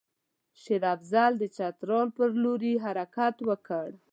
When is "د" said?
1.37-1.43